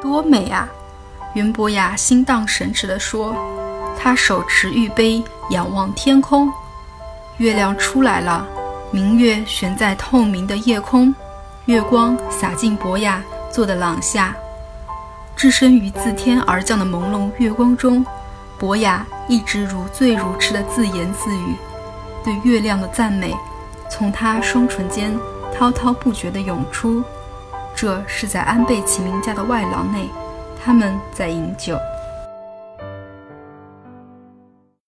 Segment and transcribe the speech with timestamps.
[0.00, 0.68] 多美啊！
[1.34, 3.34] 袁博雅心荡神驰地说。
[4.00, 6.48] 他手持玉杯，仰望天空，
[7.38, 8.46] 月亮出来了，
[8.92, 11.12] 明月悬在透明的夜空，
[11.64, 14.36] 月光洒进博雅坐的廊下，
[15.34, 18.06] 置身于自天而降的朦胧月光中，
[18.56, 21.56] 博雅一直如醉如痴的自言自语，
[22.24, 23.34] 对月亮的赞美
[23.90, 25.12] 从他双唇间
[25.52, 27.02] 滔滔不绝地涌出。
[27.80, 30.10] 这是在安倍晴明家的外廊内，
[30.60, 31.78] 他们在饮酒。